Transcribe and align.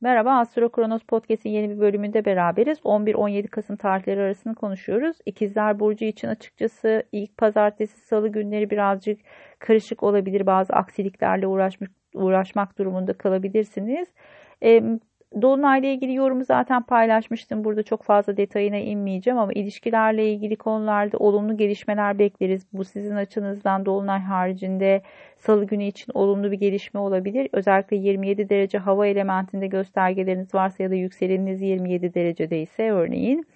Merhaba, 0.00 0.38
Astro 0.38 0.68
Kronos 0.68 1.02
Podcast'in 1.02 1.50
yeni 1.50 1.70
bir 1.70 1.78
bölümünde 1.78 2.24
beraberiz. 2.24 2.78
11-17 2.78 3.48
Kasım 3.48 3.76
tarihleri 3.76 4.20
arasını 4.20 4.54
konuşuyoruz. 4.54 5.16
İkizler 5.26 5.80
Burcu 5.80 6.04
için 6.04 6.28
açıkçası 6.28 7.02
ilk 7.12 7.36
pazartesi, 7.36 8.00
salı 8.00 8.28
günleri 8.28 8.70
birazcık 8.70 9.20
karışık 9.58 10.02
olabilir. 10.02 10.46
Bazı 10.46 10.72
aksiliklerle 10.72 11.46
uğraşmak, 11.46 11.90
uğraşmak 12.14 12.78
durumunda 12.78 13.12
kalabilirsiniz. 13.12 14.08
Dolunayla 15.42 15.88
ilgili 15.88 16.14
yorumu 16.14 16.44
zaten 16.44 16.82
paylaşmıştım. 16.82 17.64
Burada 17.64 17.82
çok 17.82 18.02
fazla 18.02 18.36
detayına 18.36 18.76
inmeyeceğim 18.76 19.38
ama 19.38 19.52
ilişkilerle 19.52 20.32
ilgili 20.32 20.56
konularda 20.56 21.18
olumlu 21.18 21.56
gelişmeler 21.56 22.18
bekleriz. 22.18 22.66
Bu 22.72 22.84
sizin 22.84 23.16
açınızdan 23.16 23.86
Dolunay 23.86 24.20
haricinde 24.20 25.02
salı 25.36 25.64
günü 25.64 25.84
için 25.84 26.12
olumlu 26.14 26.50
bir 26.50 26.58
gelişme 26.58 27.00
olabilir. 27.00 27.48
Özellikle 27.52 27.96
27 27.96 28.48
derece 28.48 28.78
hava 28.78 29.06
elementinde 29.06 29.66
göstergeleriniz 29.66 30.54
varsa 30.54 30.82
ya 30.82 30.90
da 30.90 30.94
yükseleniniz 30.94 31.62
27 31.62 32.14
derecede 32.14 32.62
ise 32.62 32.90
örneğin 32.90 33.46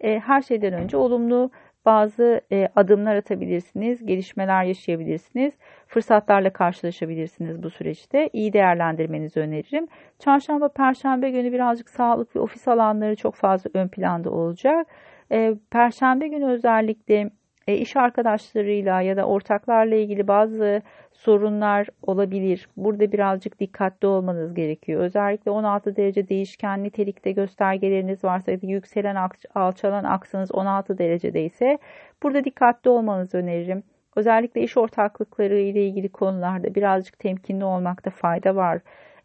e, 0.00 0.18
her 0.18 0.42
şeyden 0.42 0.72
önce 0.72 0.96
olumlu 0.96 1.50
bazı 1.84 2.40
e, 2.52 2.68
adımlar 2.76 3.16
atabilirsiniz, 3.16 4.06
gelişmeler 4.06 4.64
yaşayabilirsiniz, 4.64 5.54
fırsatlarla 5.86 6.52
karşılaşabilirsiniz 6.52 7.62
bu 7.62 7.70
süreçte. 7.70 8.30
İyi 8.32 8.52
değerlendirmenizi 8.52 9.40
öneririm. 9.40 9.88
Çarşamba, 10.18 10.68
Perşembe 10.68 11.30
günü 11.30 11.52
birazcık 11.52 11.90
sağlık 11.90 12.36
ve 12.36 12.40
ofis 12.40 12.68
alanları 12.68 13.16
çok 13.16 13.34
fazla 13.34 13.70
ön 13.74 13.88
planda 13.88 14.30
olacak. 14.30 14.86
E, 15.32 15.54
Perşembe 15.70 16.28
günü 16.28 16.46
özellikle 16.46 17.30
e, 17.66 17.74
iş 17.74 17.96
arkadaşlarıyla 17.96 19.00
ya 19.00 19.16
da 19.16 19.24
ortaklarla 19.24 19.94
ilgili 19.94 20.28
bazı 20.28 20.82
sorunlar 21.12 21.86
olabilir. 22.02 22.68
Burada 22.76 23.12
birazcık 23.12 23.60
dikkatli 23.60 24.06
olmanız 24.08 24.54
gerekiyor. 24.54 25.00
Özellikle 25.00 25.50
16 25.50 25.96
derece 25.96 26.28
değişken 26.28 26.84
nitelikte 26.84 27.32
göstergeleriniz 27.32 28.24
varsa 28.24 28.52
yükselen 28.62 29.28
alçalan 29.54 30.04
aksınız 30.04 30.52
16 30.52 30.98
derecede 30.98 31.44
ise 31.44 31.78
burada 32.22 32.44
dikkatli 32.44 32.90
olmanızı 32.90 33.38
öneririm. 33.38 33.82
Özellikle 34.16 34.60
iş 34.62 34.76
ortaklıkları 34.76 35.58
ile 35.58 35.84
ilgili 35.86 36.08
konularda 36.08 36.74
birazcık 36.74 37.18
temkinli 37.18 37.64
olmakta 37.64 38.10
fayda 38.10 38.56
var. 38.56 38.80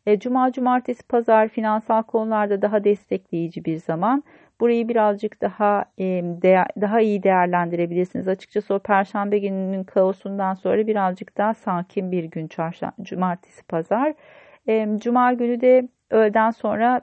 E, 0.06 0.20
Cuma, 0.20 0.52
cumartesi, 0.52 1.04
pazar 1.04 1.48
finansal 1.48 2.04
konularda 2.04 2.62
daha 2.62 2.84
destekleyici 2.84 3.66
bir 3.66 3.78
zaman. 3.78 4.24
Burayı 4.60 4.88
birazcık 4.88 5.42
daha 5.42 5.86
daha 6.82 7.02
iyi 7.02 7.24
değerlendirebilirsiniz. 7.24 8.28
Açıkçası 8.28 8.74
o 8.74 8.80
perşembe 8.80 9.40
gününün 9.40 9.84
kaosundan 9.84 10.54
sonra 10.54 10.88
birazcık 10.88 11.38
daha 11.38 11.54
sakin 11.54 12.12
bir 12.12 12.24
gün 12.24 12.48
çarşamba, 12.48 12.96
cumartesi, 13.02 13.64
pazar. 13.64 14.14
Cuma 14.98 15.34
günü 15.34 15.62
de 15.62 15.88
öğleden 16.12 16.52
sonra 16.52 17.02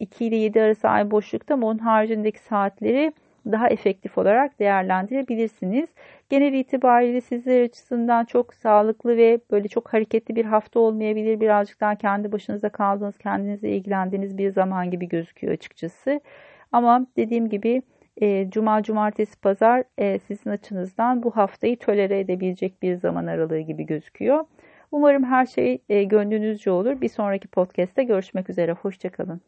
2 0.00 0.24
ile 0.26 0.36
7 0.36 0.62
arası 0.62 0.88
ay 0.88 1.10
boşlukta 1.10 1.54
ama 1.54 1.66
onun 1.66 1.78
haricindeki 1.78 2.38
saatleri 2.38 3.12
daha 3.46 3.68
efektif 3.68 4.18
olarak 4.18 4.58
değerlendirebilirsiniz. 4.58 5.88
Genel 6.30 6.52
itibariyle 6.52 7.20
sizler 7.20 7.62
açısından 7.64 8.24
çok 8.24 8.54
sağlıklı 8.54 9.16
ve 9.16 9.40
böyle 9.50 9.68
çok 9.68 9.92
hareketli 9.92 10.36
bir 10.36 10.44
hafta 10.44 10.80
olmayabilir. 10.80 11.40
Birazcık 11.40 11.80
daha 11.80 11.94
kendi 11.94 12.32
başınıza 12.32 12.68
kaldığınız, 12.68 13.18
kendinizle 13.18 13.76
ilgilendiğiniz 13.76 14.38
bir 14.38 14.50
zaman 14.52 14.90
gibi 14.90 15.08
gözüküyor 15.08 15.52
açıkçası. 15.52 16.20
Ama 16.72 17.06
dediğim 17.16 17.48
gibi 17.48 17.82
e, 18.16 18.50
cuma, 18.50 18.82
cumartesi, 18.82 19.40
pazar 19.40 19.84
e, 19.98 20.18
sizin 20.18 20.50
açınızdan 20.50 21.22
bu 21.22 21.30
haftayı 21.36 21.78
tolere 21.78 22.20
edebilecek 22.20 22.82
bir 22.82 22.96
zaman 22.96 23.26
aralığı 23.26 23.60
gibi 23.60 23.86
gözüküyor. 23.86 24.44
Umarım 24.92 25.24
her 25.24 25.46
şey 25.46 25.78
e, 25.88 26.04
gönlünüzce 26.04 26.70
olur. 26.70 27.00
Bir 27.00 27.08
sonraki 27.08 27.48
podcast'te 27.48 28.04
görüşmek 28.04 28.50
üzere. 28.50 28.72
Hoşçakalın. 28.72 29.40